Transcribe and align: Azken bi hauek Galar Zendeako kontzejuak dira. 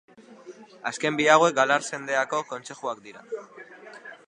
Azken 0.91 1.19
bi 1.19 1.27
hauek 1.33 1.53
Galar 1.59 1.85
Zendeako 1.91 2.41
kontzejuak 2.53 3.07
dira. 3.07 3.25